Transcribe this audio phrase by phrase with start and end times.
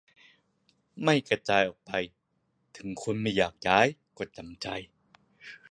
[1.03, 1.91] ไม่กระจายออกไป
[2.77, 4.67] ถึงคนไม่อยากย้ายก็จำใจ